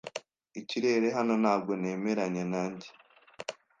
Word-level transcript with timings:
Ikirere 0.59 1.07
hano 1.17 1.33
ntabwo 1.43 1.71
nemeranya 1.81 2.43
nanjye. 2.53 2.89